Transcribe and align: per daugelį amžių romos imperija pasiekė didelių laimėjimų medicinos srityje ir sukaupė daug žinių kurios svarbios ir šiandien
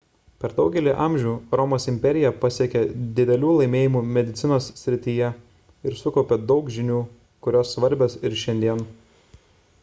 per 0.43 0.51
daugelį 0.59 0.93
amžių 1.07 1.33
romos 1.59 1.83
imperija 1.91 2.31
pasiekė 2.45 2.81
didelių 3.19 3.51
laimėjimų 3.59 4.01
medicinos 4.15 4.71
srityje 4.81 5.29
ir 5.91 6.01
sukaupė 6.01 6.41
daug 6.53 6.73
žinių 6.79 6.99
kurios 7.49 7.77
svarbios 7.77 8.17
ir 8.31 8.41
šiandien 8.47 8.83